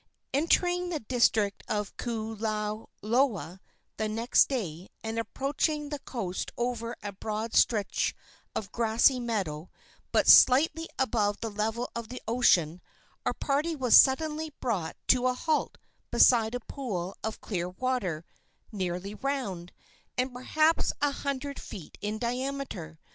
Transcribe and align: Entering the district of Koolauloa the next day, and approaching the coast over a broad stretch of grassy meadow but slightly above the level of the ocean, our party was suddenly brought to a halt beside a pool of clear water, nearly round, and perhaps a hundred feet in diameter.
Entering 0.33 0.89
the 0.89 0.99
district 1.01 1.61
of 1.67 1.95
Koolauloa 1.97 3.59
the 3.97 4.09
next 4.09 4.47
day, 4.49 4.89
and 5.03 5.19
approaching 5.19 5.89
the 5.89 5.99
coast 5.99 6.49
over 6.57 6.95
a 7.03 7.11
broad 7.11 7.53
stretch 7.53 8.15
of 8.55 8.71
grassy 8.71 9.19
meadow 9.19 9.69
but 10.11 10.27
slightly 10.27 10.89
above 10.97 11.39
the 11.39 11.51
level 11.51 11.87
of 11.95 12.07
the 12.09 12.19
ocean, 12.27 12.81
our 13.27 13.33
party 13.35 13.75
was 13.75 13.95
suddenly 13.95 14.51
brought 14.59 14.97
to 15.05 15.27
a 15.27 15.35
halt 15.35 15.77
beside 16.09 16.55
a 16.55 16.59
pool 16.61 17.15
of 17.23 17.39
clear 17.39 17.69
water, 17.69 18.25
nearly 18.71 19.13
round, 19.13 19.71
and 20.17 20.33
perhaps 20.33 20.91
a 20.99 21.11
hundred 21.11 21.59
feet 21.59 21.99
in 22.01 22.17
diameter. 22.17 22.97